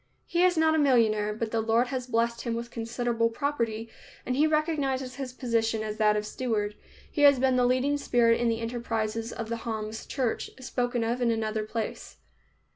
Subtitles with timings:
[0.25, 3.87] He is not a millionaire, but the Lord has blessed him with considerable property,
[4.25, 6.73] and he recognizes his position as that of steward.
[7.11, 11.21] He has been the leading spirit in the enterprises of the Homs church, spoken of
[11.21, 12.17] in another place.